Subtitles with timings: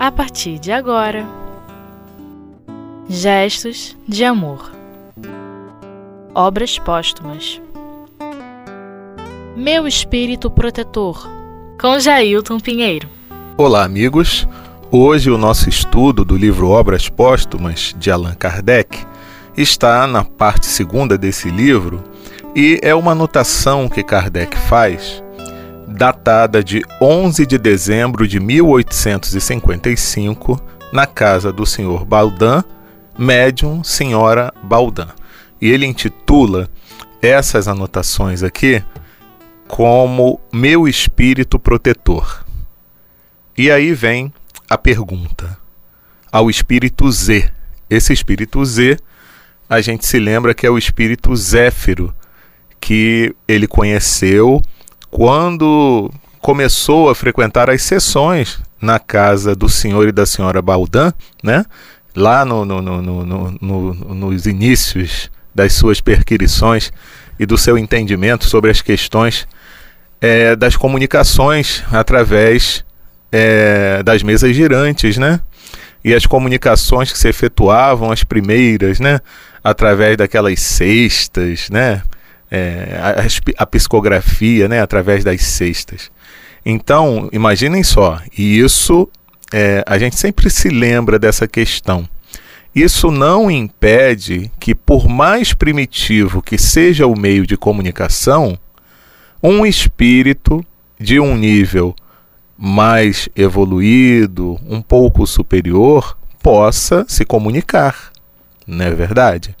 [0.00, 1.28] a partir de agora.
[3.06, 4.72] Gestos de amor.
[6.34, 7.60] Obras póstumas.
[9.54, 11.28] Meu espírito protetor,
[11.78, 13.10] com Jailton Pinheiro.
[13.58, 14.48] Olá, amigos.
[14.90, 19.04] Hoje o nosso estudo do livro Obras Póstumas de Allan Kardec
[19.54, 22.02] está na parte segunda desse livro
[22.56, 25.22] e é uma anotação que Kardec faz,
[26.00, 30.58] datada de 11 de dezembro de 1855,
[30.90, 32.64] na casa do senhor Baldan,
[33.18, 35.08] médium Senhora Baldan.
[35.60, 36.70] E ele intitula
[37.20, 38.82] essas anotações aqui
[39.68, 42.46] como Meu Espírito Protetor.
[43.54, 44.32] E aí vem
[44.70, 45.58] a pergunta
[46.32, 47.52] ao espírito Z.
[47.90, 48.96] Esse espírito Z,
[49.68, 52.14] a gente se lembra que é o espírito Zéfiro,
[52.80, 54.62] que ele conheceu
[55.10, 56.10] quando
[56.40, 61.64] começou a frequentar as sessões na casa do senhor e da senhora Baldan, né?
[62.14, 66.92] lá no, no, no, nos inícios das suas perquirições
[67.38, 69.46] e do seu entendimento sobre as questões
[70.20, 72.84] é, das comunicações através
[73.32, 75.40] é, das mesas girantes, né?
[76.02, 79.20] E as comunicações que se efetuavam, as primeiras, né?
[79.62, 82.02] Através daquelas cestas, né?
[82.50, 86.10] É, a, a, psicografia né, através das cestas.
[86.64, 89.08] Então, imaginem só, e isso
[89.52, 92.08] é, a gente sempre se lembra dessa questão.
[92.74, 98.58] Isso não impede que, por mais primitivo que seja o meio de comunicação,
[99.42, 100.64] um espírito
[100.98, 101.94] de um nível
[102.56, 108.12] mais evoluído, um pouco superior, possa se comunicar.
[108.66, 109.56] Não é verdade?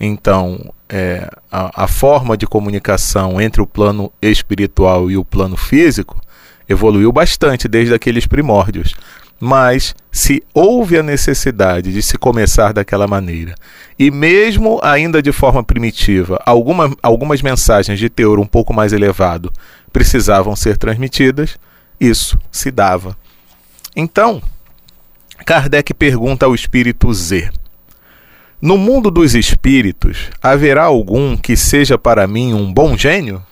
[0.00, 6.20] Então, é, a, a forma de comunicação entre o plano espiritual e o plano físico
[6.68, 8.94] evoluiu bastante desde aqueles primórdios.
[9.40, 13.54] Mas se houve a necessidade de se começar daquela maneira,
[13.96, 19.52] e mesmo ainda de forma primitiva, alguma, algumas mensagens de teor um pouco mais elevado
[19.92, 21.56] precisavam ser transmitidas,
[22.00, 23.16] isso se dava.
[23.94, 24.42] Então,
[25.46, 27.50] Kardec pergunta ao espírito Z:
[28.60, 33.42] no mundo dos espíritos, haverá algum que seja para mim um bom gênio?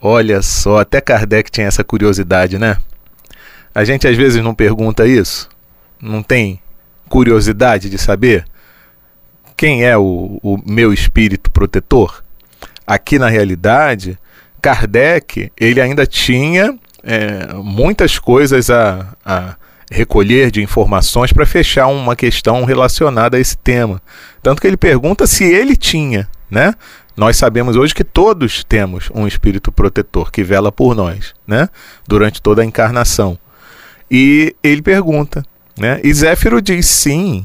[0.00, 2.76] Olha só, até Kardec tinha essa curiosidade, né?
[3.74, 5.48] A gente às vezes não pergunta isso?
[6.00, 6.60] Não tem
[7.08, 8.44] curiosidade de saber
[9.56, 12.24] quem é o, o meu espírito protetor?
[12.86, 14.18] Aqui na realidade,
[14.60, 19.56] Kardec ele ainda tinha é, muitas coisas a, a
[19.92, 24.00] recolher de informações para fechar uma questão relacionada a esse tema.
[24.42, 26.74] Tanto que ele pergunta se ele tinha, né?
[27.16, 31.68] Nós sabemos hoje que todos temos um espírito protetor que vela por nós, né?
[32.08, 33.38] Durante toda a encarnação.
[34.10, 35.44] E ele pergunta,
[35.78, 36.00] né?
[36.02, 37.44] E Zéfiro diz sim.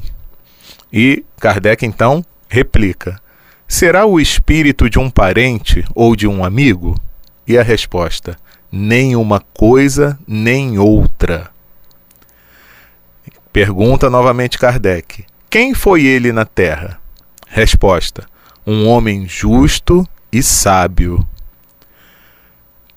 [0.90, 3.20] E Kardec então replica:
[3.66, 6.98] Será o espírito de um parente ou de um amigo?
[7.46, 8.38] E a resposta:
[8.72, 11.50] nem uma coisa nem outra.
[13.52, 17.00] Pergunta novamente Kardec: Quem foi ele na terra?
[17.48, 18.26] Resposta:
[18.66, 21.26] Um homem justo e sábio.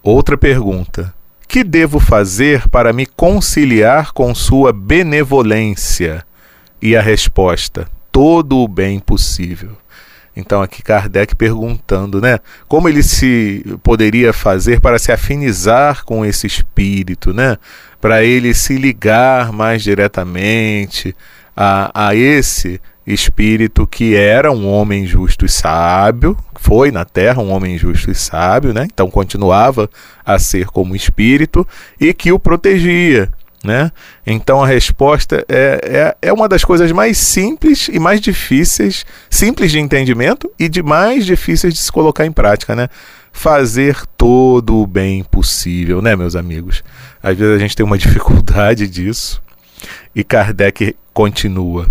[0.04, 1.14] Outra pergunta:
[1.48, 6.26] Que devo fazer para me conciliar com sua benevolência?
[6.82, 9.78] E a resposta: Todo o bem possível.
[10.36, 16.48] Então aqui Kardec perguntando, né, como ele se poderia fazer para se afinizar com esse
[16.48, 17.58] espírito, né,
[18.02, 21.16] para ele se ligar mais diretamente
[21.56, 27.52] a, a esse espírito que era um homem justo e sábio, foi na terra um
[27.52, 28.88] homem justo e sábio, né?
[28.92, 29.90] Então continuava
[30.26, 31.68] a ser como espírito
[32.00, 33.32] e que o protegia.
[33.64, 33.92] Né?
[34.26, 39.72] Então a resposta é, é, é uma das coisas mais simples e mais difíceis, simples
[39.72, 42.90] de entendimento e de mais difíceis de se colocar em prática, né?
[43.32, 46.84] Fazer todo o bem possível, né, meus amigos?
[47.24, 49.42] Às vezes a gente tem uma dificuldade disso.
[50.16, 51.88] E Kardec continua: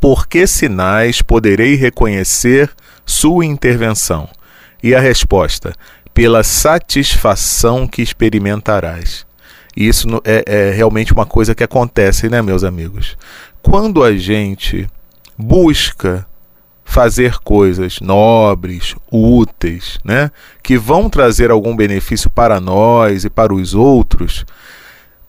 [0.00, 2.70] Por que sinais poderei reconhecer
[3.06, 4.28] sua intervenção?
[4.82, 5.72] E a resposta:
[6.12, 9.24] Pela satisfação que experimentarás.
[9.76, 13.16] E isso é, é realmente uma coisa que acontece, né, meus amigos?
[13.62, 14.86] Quando a gente
[15.38, 16.26] busca
[16.92, 20.30] fazer coisas nobres, úteis, né,
[20.62, 24.44] que vão trazer algum benefício para nós e para os outros,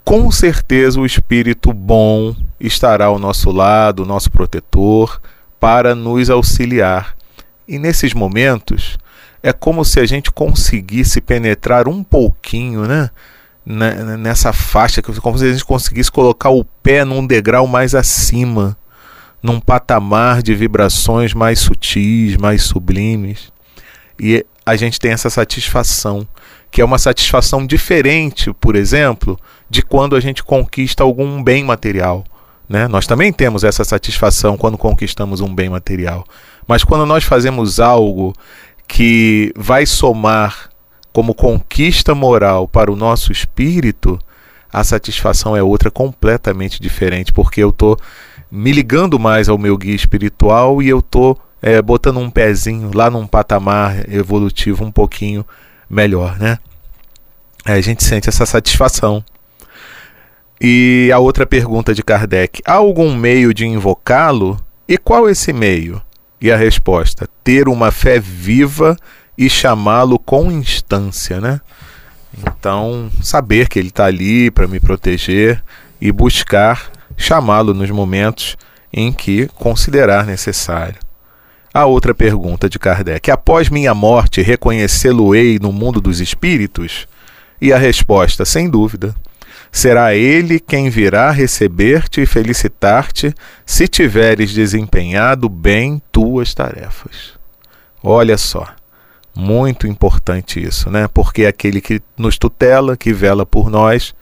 [0.03, 5.21] com certeza o espírito bom estará ao nosso lado, nosso protetor,
[5.57, 7.15] para nos auxiliar.
[7.65, 8.97] E nesses momentos
[9.41, 13.09] é como se a gente conseguisse penetrar um pouquinho, né,
[14.19, 18.75] nessa faixa, como se a gente conseguisse colocar o pé num degrau mais acima,
[19.43, 23.51] num patamar de vibrações mais sutis, mais sublimes.
[24.17, 26.25] E a gente tem essa satisfação,
[26.71, 29.37] que é uma satisfação diferente, por exemplo,
[29.69, 32.23] de quando a gente conquista algum bem material.
[32.69, 32.87] Né?
[32.87, 36.25] Nós também temos essa satisfação quando conquistamos um bem material.
[36.65, 38.33] Mas quando nós fazemos algo
[38.87, 40.69] que vai somar
[41.11, 44.17] como conquista moral para o nosso espírito,
[44.71, 47.97] a satisfação é outra completamente diferente, porque eu estou
[48.55, 53.09] me ligando mais ao meu guia espiritual e eu estou é, botando um pezinho lá
[53.09, 55.43] num patamar evolutivo um pouquinho
[55.89, 56.59] melhor, né?
[57.65, 59.23] a gente sente essa satisfação.
[60.59, 64.59] E a outra pergunta de Kardec: há algum meio de invocá-lo?
[64.87, 66.01] E qual esse meio?
[66.39, 68.95] E a resposta: ter uma fé viva
[69.37, 71.59] e chamá-lo com instância, né?
[72.37, 75.63] Então, saber que ele está ali para me proteger
[76.01, 78.57] e buscar chamá-lo nos momentos
[78.91, 80.99] em que considerar necessário.
[81.73, 87.07] A outra pergunta de Kardec: após minha morte, reconhecê-lo-ei no mundo dos espíritos?
[87.59, 89.15] E a resposta, sem dúvida.
[89.71, 93.33] Será ele quem virá receber-te e felicitar-te
[93.65, 97.33] se tiveres desempenhado bem tuas tarefas.
[98.03, 98.67] Olha só,
[99.35, 101.07] muito importante isso, né?
[101.11, 104.13] Porque é aquele que nos tutela, que vela por nós,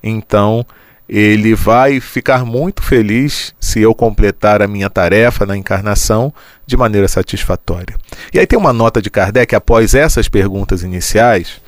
[0.00, 0.64] então
[1.12, 6.32] ele vai ficar muito feliz se eu completar a minha tarefa na encarnação
[6.64, 7.96] de maneira satisfatória.
[8.32, 11.60] E aí tem uma nota de Kardec após essas perguntas iniciais,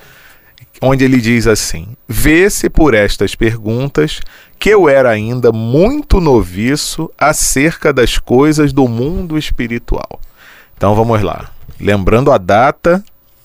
[0.81, 4.21] onde ele diz assim: Vê-se por estas perguntas
[4.61, 10.21] que eu era ainda muito noviço acerca das coisas do mundo espiritual.
[10.77, 11.51] Então vamos lá.
[11.81, 13.03] Lembrando a data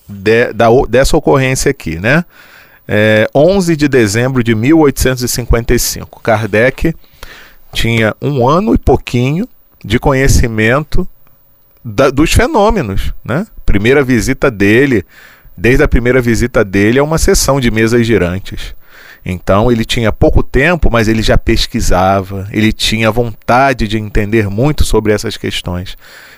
[0.08, 2.24] de, da, dessa ocorrência aqui, né?
[2.88, 6.22] É, 11 de dezembro de 1855.
[6.22, 6.94] Kardec
[7.72, 9.46] tinha um ano e pouquinho
[9.84, 11.06] de conhecimento
[11.84, 13.46] da, dos fenômenos, né?
[13.66, 15.04] Primeira visita dele,
[15.56, 18.74] desde a primeira visita dele, é uma sessão de mesas girantes.
[19.24, 24.84] Então ele tinha pouco tempo, mas ele já pesquisava, ele tinha vontade de entender muito
[24.84, 25.96] sobre essas questões.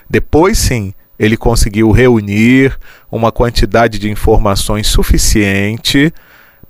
[0.09, 2.77] Depois, sim, ele conseguiu reunir
[3.11, 6.13] uma quantidade de informações suficiente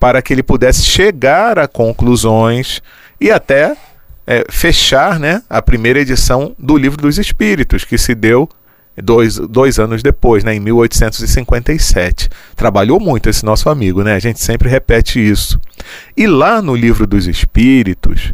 [0.01, 2.83] para que ele pudesse chegar a conclusões
[3.21, 3.77] e até
[4.27, 8.49] é, fechar né, a primeira edição do Livro dos Espíritos, que se deu
[8.97, 12.31] dois, dois anos depois, né, em 1857.
[12.57, 14.15] Trabalhou muito esse nosso amigo, né?
[14.15, 15.61] A gente sempre repete isso.
[16.17, 18.33] E lá no Livro dos Espíritos,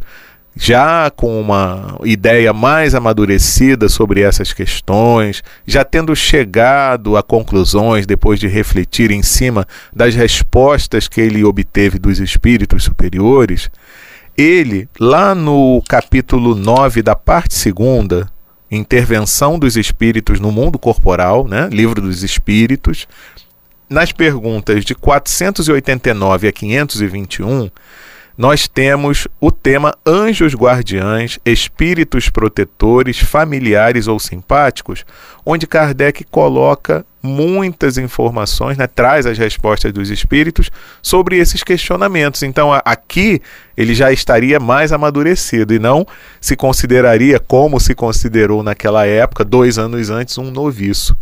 [0.58, 8.41] já com uma ideia mais amadurecida sobre essas questões, já tendo chegado a conclusões depois
[8.41, 13.70] de refletir em cima das respostas que ele obteve dos espíritos superiores,
[14.37, 18.31] ele, lá no capítulo 9 da parte segunda,
[18.70, 21.69] Intervenção dos Espíritos no Mundo Corporal, né?
[21.70, 23.06] Livro dos Espíritos,
[23.88, 27.70] nas perguntas de 489 a 521,
[28.37, 35.06] nós temos o tema anjos guardiães, espíritos protetores, familiares ou simpáticos,
[35.44, 40.71] onde Kardec coloca muitas informações, né, traz as respostas dos espíritos
[41.02, 42.43] sobre esses questionamentos.
[42.43, 43.40] Então, aqui
[43.76, 46.07] ele já estaria mais amadurecido e não
[46.40, 51.16] se consideraria, como se considerou naquela época, dois anos antes, um noviço.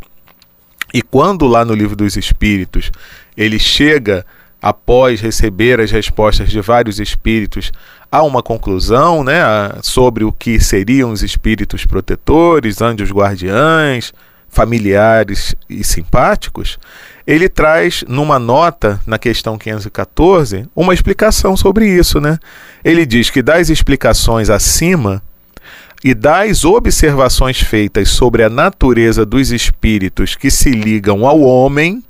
[0.93, 2.91] E quando lá no livro dos Espíritos
[3.37, 4.25] ele chega
[4.65, 7.71] após receber as respostas de vários espíritos,
[8.11, 9.43] há uma conclusão né,
[9.83, 14.15] sobre o que seriam os espíritos protetores, anjos guardiães,
[14.49, 16.79] familiares e simpáticos,
[17.27, 22.19] ele traz numa nota, na questão 514, uma explicação sobre isso.
[22.19, 22.39] Né?
[22.83, 25.23] Ele diz que das explicações acima
[26.03, 32.03] e das observações feitas sobre a natureza dos espíritos que se ligam ao homem,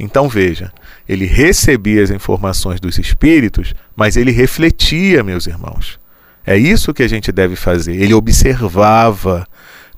[0.00, 0.72] então veja,
[1.08, 5.98] ele recebia as informações dos espíritos, mas ele refletia, meus irmãos.
[6.46, 7.94] É isso que a gente deve fazer.
[7.94, 9.46] Ele observava.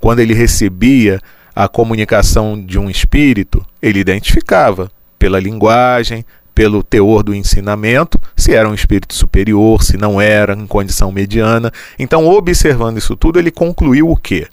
[0.00, 1.20] Quando ele recebia
[1.54, 8.68] a comunicação de um espírito, ele identificava pela linguagem, pelo teor do ensinamento, se era
[8.68, 11.72] um espírito superior, se não era, em condição mediana.
[11.98, 14.46] Então, observando isso tudo, ele concluiu o quê?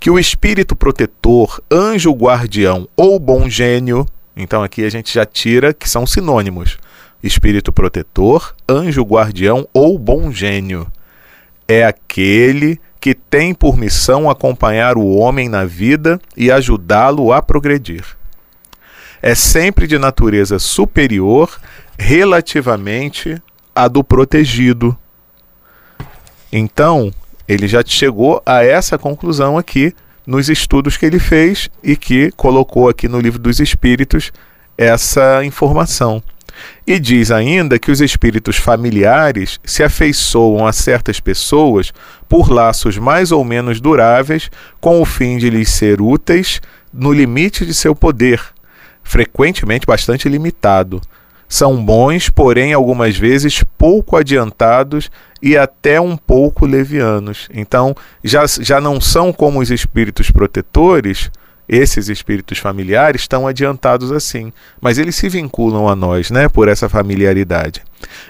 [0.00, 4.06] Que o espírito protetor, anjo guardião ou bom gênio,
[4.38, 6.78] então aqui a gente já tira que são sinônimos:
[7.22, 10.86] espírito protetor, anjo guardião ou bom gênio.
[11.66, 18.04] É aquele que tem por missão acompanhar o homem na vida e ajudá-lo a progredir.
[19.20, 21.60] é sempre de natureza superior
[21.98, 23.42] relativamente
[23.74, 24.96] à do protegido.
[26.52, 27.12] Então,
[27.48, 29.92] ele já chegou a essa conclusão aqui
[30.28, 34.30] nos estudos que ele fez e que colocou aqui no livro dos Espíritos
[34.76, 36.22] essa informação.
[36.86, 41.94] E diz ainda que os espíritos familiares se afeiçoam a certas pessoas
[42.28, 44.50] por laços mais ou menos duráveis,
[44.82, 46.60] com o fim de lhes ser úteis
[46.92, 48.38] no limite de seu poder,
[49.02, 51.00] frequentemente bastante limitado.
[51.48, 57.48] São bons, porém, algumas vezes pouco adiantados e até um pouco levianos.
[57.52, 61.30] Então, já, já não são como os espíritos protetores,
[61.68, 66.88] esses espíritos familiares estão adiantados assim, mas eles se vinculam a nós, né, por essa
[66.88, 67.82] familiaridade.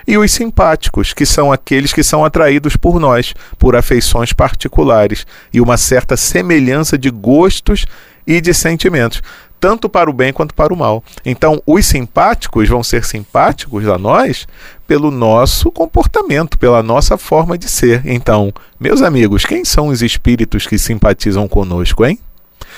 [0.07, 5.61] E os simpáticos, que são aqueles que são atraídos por nós, por afeições particulares e
[5.61, 7.87] uma certa semelhança de gostos
[8.27, 9.23] e de sentimentos,
[9.61, 11.03] tanto para o bem quanto para o mal.
[11.25, 14.47] Então, os simpáticos vão ser simpáticos a nós
[14.87, 18.03] pelo nosso comportamento, pela nossa forma de ser.
[18.05, 22.19] Então, meus amigos, quem são os espíritos que simpatizam conosco, hein?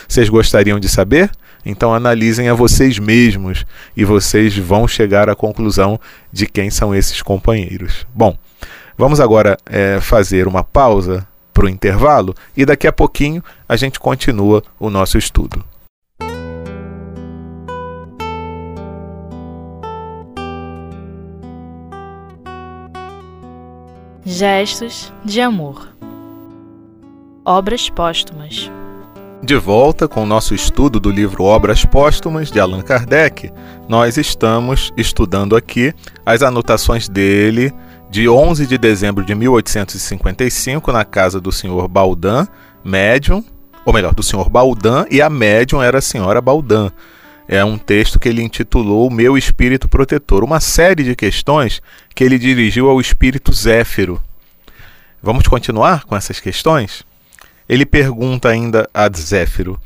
[0.09, 1.31] Vocês gostariam de saber?
[1.65, 6.01] Então analisem a vocês mesmos e vocês vão chegar à conclusão
[6.33, 8.07] de quem são esses companheiros.
[8.15, 8.37] Bom,
[8.97, 14.01] vamos agora é, fazer uma pausa para o intervalo e daqui a pouquinho a gente
[14.01, 15.65] continua o nosso estudo.
[24.33, 25.89] Gestos de amor.
[27.45, 28.71] Obras póstumas.
[29.43, 33.51] De volta com o nosso estudo do livro Obras Póstumas de Allan Kardec,
[33.89, 35.93] nós estamos estudando aqui
[36.25, 37.73] as anotações dele
[38.09, 42.47] de 11 de dezembro de 1855 na casa do senhor Baldan,
[42.85, 43.45] médium,
[43.85, 46.93] ou melhor, do senhor Baldan e a médium era a senhora Baldan.
[47.53, 51.83] É um texto que ele intitulou Meu Espírito Protetor, uma série de questões
[52.15, 54.23] que ele dirigiu ao espírito Zéfiro.
[55.21, 57.03] Vamos continuar com essas questões?
[57.69, 59.81] Ele pergunta ainda a Zéfiro: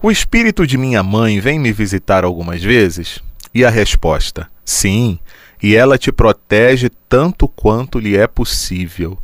[0.00, 3.18] O espírito de minha mãe vem me visitar algumas vezes?
[3.52, 5.18] E a resposta: Sim,
[5.60, 9.18] e ela te protege tanto quanto lhe é possível.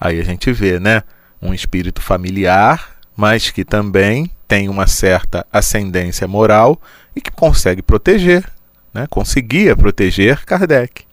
[0.00, 1.02] Aí a gente vê, né?
[1.42, 6.80] Um espírito familiar, mas que também tem uma certa ascendência moral
[7.14, 8.44] e que consegue proteger,
[8.92, 9.06] né?
[9.08, 11.04] conseguia proteger Kardec.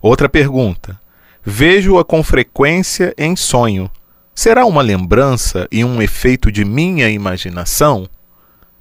[0.00, 0.98] Outra pergunta:
[1.44, 3.90] Vejo-a com frequência em sonho
[4.34, 8.08] Será uma lembrança e um efeito de minha imaginação?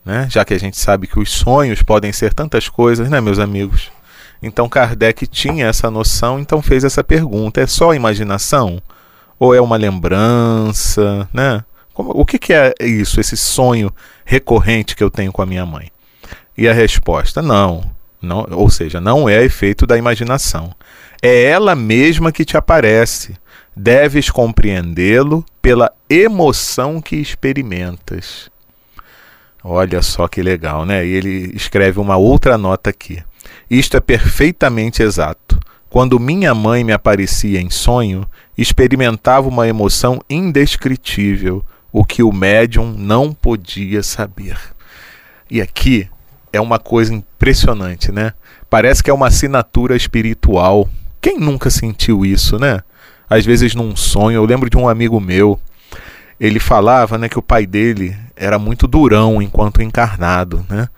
[0.03, 0.25] Né?
[0.29, 3.91] Já que a gente sabe que os sonhos podem ser tantas coisas, né, meus amigos?
[4.41, 8.81] Então Kardec tinha essa noção, então fez essa pergunta: é só imaginação?
[9.37, 11.27] Ou é uma lembrança?
[11.33, 11.63] Né?
[11.93, 13.93] Como, o que, que é isso, esse sonho
[14.23, 15.91] recorrente que eu tenho com a minha mãe?
[16.57, 17.83] E a resposta: não,
[18.21, 20.73] não ou seja, não é efeito da imaginação.
[21.21, 23.35] É ela mesma que te aparece
[23.75, 28.49] deves compreendê-lo pela emoção que experimentas.
[29.63, 31.05] Olha só que legal, né?
[31.05, 33.23] E ele escreve uma outra nota aqui.
[33.69, 35.59] Isto é perfeitamente exato.
[35.89, 38.25] Quando minha mãe me aparecia em sonho,
[38.57, 44.57] experimentava uma emoção indescritível, o que o médium não podia saber.
[45.49, 46.09] E aqui
[46.53, 48.33] é uma coisa impressionante, né?
[48.69, 50.89] Parece que é uma assinatura espiritual.
[51.19, 52.81] Quem nunca sentiu isso, né?
[53.31, 54.35] às vezes num sonho.
[54.35, 55.57] Eu lembro de um amigo meu,
[56.37, 60.89] ele falava né, que o pai dele era muito durão enquanto encarnado, né?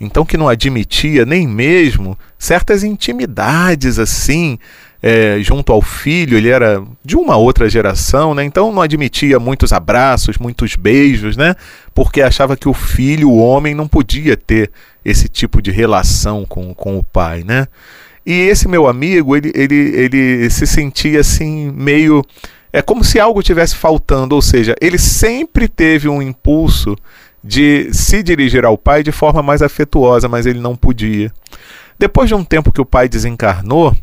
[0.00, 4.56] Então que não admitia nem mesmo certas intimidades assim
[5.02, 6.36] é, junto ao filho.
[6.36, 8.44] Ele era de uma outra geração, né?
[8.44, 11.54] Então não admitia muitos abraços, muitos beijos, né?
[11.94, 14.70] Porque achava que o filho, o homem, não podia ter
[15.04, 17.66] esse tipo de relação com, com o pai, né?
[18.24, 22.24] E esse meu amigo, ele, ele, ele se sentia assim, meio.
[22.72, 26.96] É como se algo tivesse faltando, ou seja, ele sempre teve um impulso
[27.42, 31.32] de se dirigir ao pai de forma mais afetuosa, mas ele não podia.
[31.98, 33.96] Depois de um tempo que o pai desencarnou,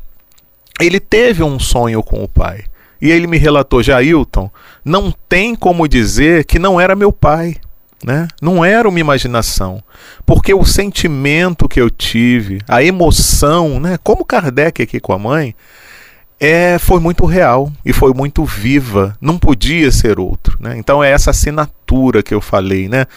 [0.80, 2.64] ele teve um sonho com o pai.
[3.02, 4.50] E ele me relatou, Jailton,
[4.84, 7.58] não tem como dizer que não era meu pai.
[8.04, 8.28] Né?
[8.40, 9.82] Não era uma imaginação,
[10.24, 13.98] porque o sentimento que eu tive, a emoção, né?
[14.04, 15.56] como Kardec aqui com a mãe,
[16.40, 20.58] é, foi muito real e foi muito viva, não podia ser outro.
[20.62, 20.78] Né?
[20.78, 23.08] Então é essa assinatura que eu falei, né?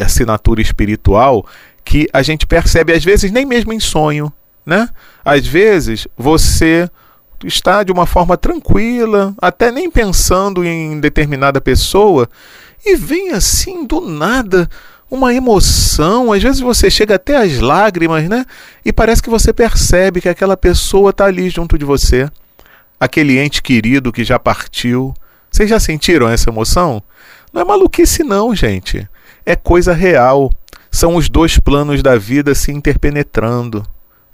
[0.00, 1.44] assinatura espiritual,
[1.84, 4.32] que a gente percebe às vezes nem mesmo em sonho.
[4.64, 4.88] Né?
[5.24, 6.88] Às vezes você
[7.44, 12.28] está de uma forma tranquila, até nem pensando em determinada pessoa,
[12.84, 14.68] e vem assim do nada
[15.10, 18.44] uma emoção, às vezes você chega até às lágrimas, né?
[18.84, 22.30] E parece que você percebe que aquela pessoa está ali junto de você,
[23.00, 25.14] aquele ente querido que já partiu.
[25.50, 27.02] Vocês já sentiram essa emoção?
[27.52, 29.08] Não é maluquice, não, gente.
[29.46, 30.52] É coisa real.
[30.90, 33.82] São os dois planos da vida se interpenetrando.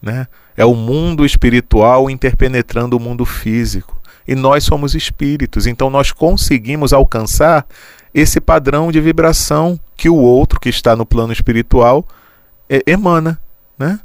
[0.02, 0.26] Né?
[0.56, 4.00] É o mundo espiritual interpenetrando o mundo físico.
[4.26, 7.66] E nós somos espíritos, então nós conseguimos alcançar
[8.14, 12.06] esse padrão de vibração que o outro que está no plano espiritual
[12.68, 13.38] é, emana,
[13.78, 14.00] né?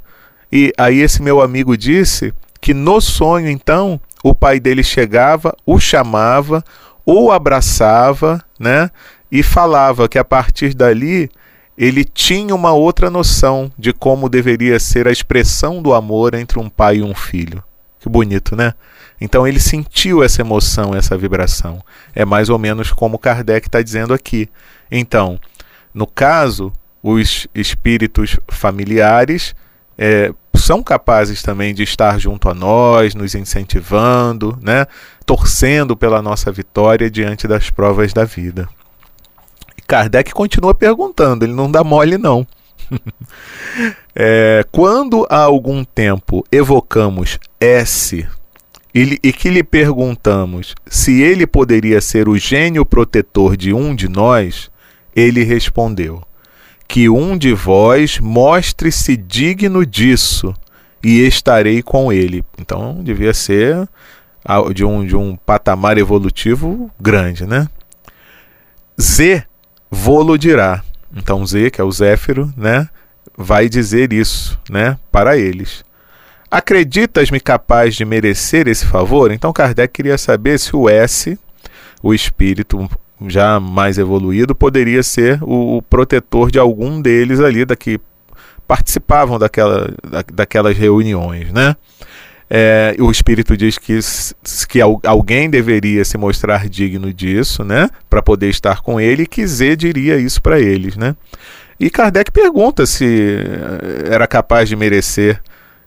[0.52, 5.78] E aí esse meu amigo disse que no sonho então o pai dele chegava, o
[5.78, 6.62] chamava,
[7.06, 8.90] o abraçava, né?
[9.30, 11.30] E falava que a partir dali
[11.80, 16.68] ele tinha uma outra noção de como deveria ser a expressão do amor entre um
[16.68, 17.64] pai e um filho.
[17.98, 18.74] Que bonito, né?
[19.18, 21.82] Então ele sentiu essa emoção, essa vibração.
[22.14, 24.46] É mais ou menos como Kardec está dizendo aqui.
[24.90, 25.40] Então,
[25.94, 26.70] no caso,
[27.02, 29.54] os espíritos familiares
[29.96, 34.84] é, são capazes também de estar junto a nós, nos incentivando, né?
[35.24, 38.68] torcendo pela nossa vitória diante das provas da vida.
[39.90, 42.46] Kardec continua perguntando, ele não dá mole, não.
[44.14, 48.24] é, quando há algum tempo evocamos S
[48.94, 54.08] e, e que lhe perguntamos se ele poderia ser o gênio protetor de um de
[54.08, 54.70] nós,
[55.14, 56.22] ele respondeu:
[56.86, 60.54] Que um de vós mostre-se digno disso,
[61.02, 62.44] e estarei com ele.
[62.56, 63.88] Então devia ser
[64.72, 67.66] de um, de um patamar evolutivo grande, né?
[69.00, 69.49] Z
[69.90, 70.82] vou dirá.
[71.14, 72.88] Então Z, que é o Zéfiro, né,
[73.36, 75.84] vai dizer isso, né, para eles.
[76.50, 79.30] Acreditas-me capaz de merecer esse favor?
[79.30, 81.38] Então Kardec queria saber se o S,
[82.02, 82.88] o espírito
[83.26, 88.00] já mais evoluído, poderia ser o, protetor de algum deles ali, da que
[88.66, 91.76] participavam daquela, da, daquelas reuniões, né?
[92.52, 94.00] É, o espírito diz que,
[94.68, 99.46] que alguém deveria se mostrar digno disso, né, para poder estar com ele, e que
[99.46, 101.14] Z diria isso para eles, né?
[101.78, 103.38] E Kardec pergunta se
[104.10, 105.40] era capaz de merecer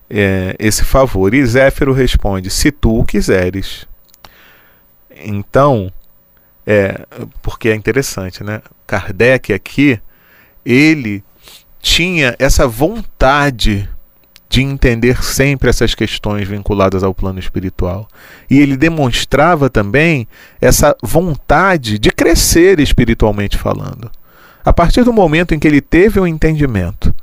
[0.09, 1.33] é, esse favor.
[1.35, 3.87] E Zéfiro responde: Se tu o quiseres.
[5.23, 5.91] Então,
[6.65, 7.05] é,
[7.43, 8.61] porque é interessante, né?
[8.87, 9.99] Kardec aqui,
[10.65, 11.23] ele
[11.79, 13.87] tinha essa vontade
[14.53, 18.07] de entender sempre essas questões vinculadas ao plano espiritual.
[18.47, 20.27] E ele demonstrava também
[20.61, 24.11] essa vontade de crescer espiritualmente falando.
[24.63, 27.15] A partir do momento em que ele teve o um entendimento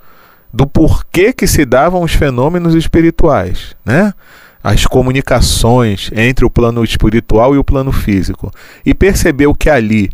[0.52, 4.12] do porquê que se davam os fenômenos espirituais, né?
[4.60, 8.52] As comunicações entre o plano espiritual e o plano físico,
[8.84, 10.10] e percebeu que ali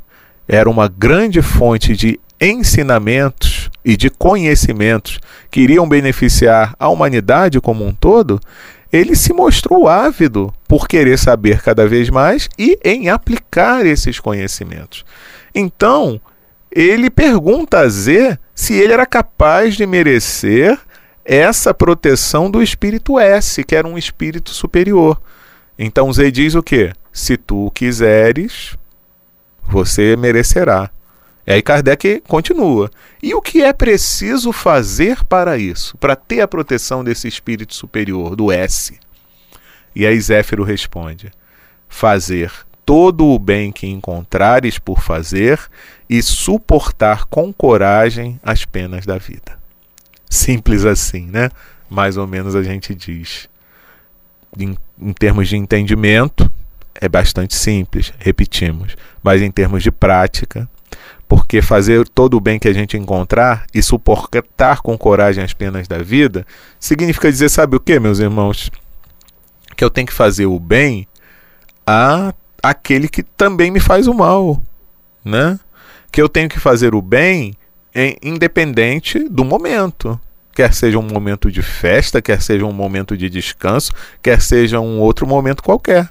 [0.46, 3.55] era uma grande fonte de ensinamentos
[3.86, 8.40] e de conhecimentos que iriam beneficiar a humanidade como um todo,
[8.92, 15.04] ele se mostrou ávido por querer saber cada vez mais e em aplicar esses conhecimentos.
[15.54, 16.20] Então,
[16.68, 20.76] ele pergunta a Z se ele era capaz de merecer
[21.24, 25.20] essa proteção do espírito S, que era um espírito superior.
[25.78, 26.92] Então Z diz o quê?
[27.12, 28.76] Se tu quiseres,
[29.62, 30.90] você merecerá.
[31.46, 32.90] E aí Kardec continua.
[33.22, 35.96] E o que é preciso fazer para isso?
[35.98, 38.98] Para ter a proteção desse espírito superior, do S?
[39.94, 41.30] E aí Zéfiro responde:
[41.88, 42.52] fazer
[42.84, 45.60] todo o bem que encontrares por fazer
[46.08, 49.58] e suportar com coragem as penas da vida.
[50.28, 51.50] Simples assim, né?
[51.88, 53.48] Mais ou menos a gente diz.
[54.58, 56.50] Em, em termos de entendimento,
[56.94, 58.96] é bastante simples, repetimos.
[59.22, 60.68] Mas em termos de prática,
[61.28, 65.88] porque fazer todo o bem que a gente encontrar e suportar com coragem as penas
[65.88, 66.46] da vida
[66.78, 68.70] significa dizer, sabe o que, meus irmãos?
[69.76, 71.06] Que eu tenho que fazer o bem
[71.86, 74.60] a aquele que também me faz o mal,
[75.24, 75.58] né?
[76.10, 77.54] Que eu tenho que fazer o bem
[78.22, 80.20] independente do momento.
[80.54, 84.98] Quer seja um momento de festa, quer seja um momento de descanso, quer seja um
[85.00, 86.10] outro momento qualquer.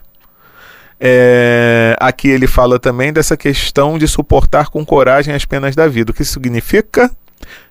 [0.99, 6.11] É, aqui ele fala também dessa questão de suportar com coragem as penas da vida,
[6.11, 7.11] o que significa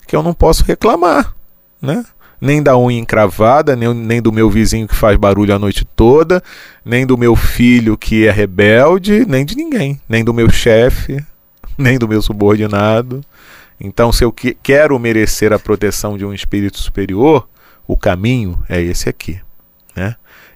[0.07, 1.35] que eu não posso reclamar,
[1.81, 2.05] né?
[2.45, 6.43] nem da unha encravada, nem, nem do meu vizinho que faz barulho a noite toda,
[6.85, 11.25] nem do meu filho que é rebelde, nem de ninguém, nem do meu chefe,
[11.79, 13.23] nem do meu subordinado.
[13.81, 17.49] Então, se eu que, quero merecer a proteção de um espírito superior,
[17.87, 19.41] o caminho é esse aqui.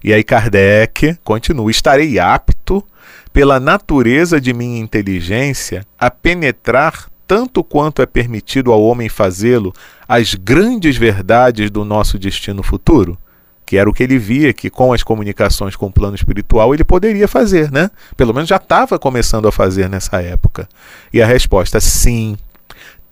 [0.03, 2.83] E aí Kardec continua: estarei apto,
[3.31, 9.71] pela natureza de minha inteligência, a penetrar tanto quanto é permitido ao homem fazê-lo,
[10.07, 13.17] as grandes verdades do nosso destino futuro?
[13.65, 16.83] Que era o que ele via que com as comunicações com o plano espiritual ele
[16.83, 17.91] poderia fazer, né?
[18.17, 20.67] Pelo menos já estava começando a fazer nessa época.
[21.13, 22.35] E a resposta: sim,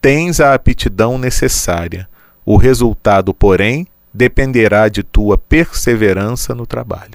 [0.02, 2.10] tens a aptidão necessária.
[2.43, 3.86] O resultado, porém,
[4.17, 7.13] dependerá de tua perseverança no trabalho.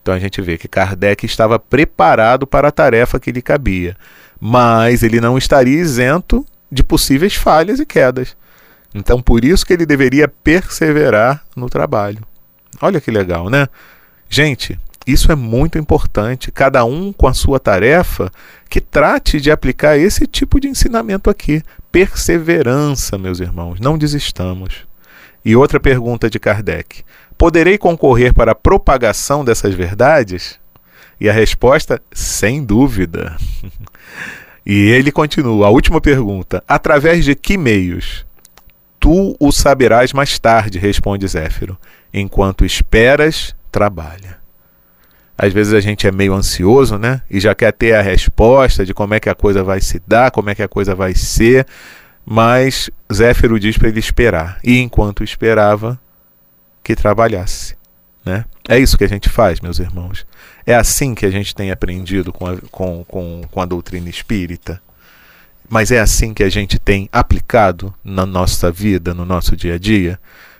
[0.00, 3.96] Então a gente vê que Kardec estava preparado para a tarefa que lhe cabia,
[4.40, 8.36] mas ele não estaria isento de possíveis falhas e quedas.
[8.94, 12.20] Então por isso que ele deveria perseverar no trabalho.
[12.80, 13.66] Olha que legal, né?
[14.28, 16.52] Gente, isso é muito importante.
[16.52, 18.30] Cada um com a sua tarefa
[18.70, 21.62] que trate de aplicar esse tipo de ensinamento aqui.
[21.90, 24.86] Perseverança, meus irmãos, não desistamos.
[25.46, 27.04] E outra pergunta de Kardec:
[27.38, 30.58] Poderei concorrer para a propagação dessas verdades?
[31.20, 33.36] E a resposta, sem dúvida.
[34.66, 38.26] e ele continua, a última pergunta: através de que meios?
[38.98, 41.78] Tu o saberás mais tarde, responde Zéfiro.
[42.12, 44.38] Enquanto esperas, trabalha.
[45.38, 47.22] Às vezes a gente é meio ansioso, né?
[47.30, 50.32] E já quer ter a resposta de como é que a coisa vai se dar,
[50.32, 51.64] como é que a coisa vai ser.
[52.28, 54.58] Mas Zéfiro diz para ele esperar.
[54.64, 55.98] E enquanto esperava,
[56.82, 57.76] que trabalhasse.
[58.24, 58.44] Né?
[58.68, 60.26] É isso que a gente faz, meus irmãos.
[60.66, 64.82] É assim que a gente tem aprendido com a, com, com, com a doutrina espírita.
[65.68, 69.78] Mas é assim que a gente tem aplicado na nossa vida, no nosso dia a
[69.78, 70.18] dia.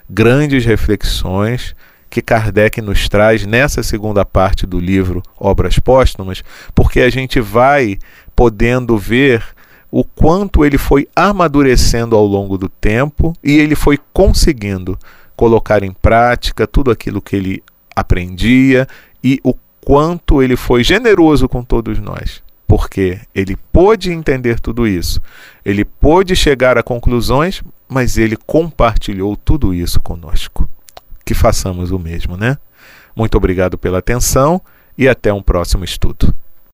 [0.08, 1.74] Grandes reflexões
[2.08, 7.98] que Kardec nos traz nessa segunda parte do livro Obras Póstumas, porque a gente vai
[8.34, 9.42] podendo ver
[9.90, 14.98] o quanto ele foi amadurecendo ao longo do tempo e ele foi conseguindo
[15.36, 17.62] colocar em prática tudo aquilo que ele
[17.94, 18.86] aprendia
[19.22, 22.42] e o quanto ele foi generoso com todos nós.
[22.66, 25.20] Porque ele pôde entender tudo isso,
[25.64, 30.68] ele pôde chegar a conclusões, mas ele compartilhou tudo isso conosco.
[31.24, 32.58] Que façamos o mesmo, né?
[33.14, 34.60] Muito obrigado pela atenção
[34.98, 36.34] e até um próximo estudo.